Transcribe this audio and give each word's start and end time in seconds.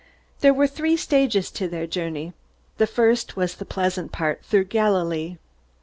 There 0.39 0.51
were 0.51 0.65
three 0.65 0.97
stages 0.97 1.51
to 1.51 1.67
their 1.67 1.85
journey. 1.85 2.33
The 2.79 2.87
first 2.87 3.35
was 3.35 3.53
the 3.53 3.65
pleasant 3.65 4.11
part, 4.11 4.43
through 4.43 4.63
Galilee. 4.65 5.37